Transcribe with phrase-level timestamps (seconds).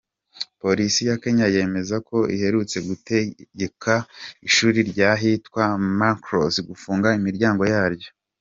[0.61, 3.93] Polisi ya Kenya yemeza ko iherutse gutegeka
[4.47, 5.63] ishuri ry’ahitwa
[5.99, 8.09] Machakos gufunga imiryango yaryo.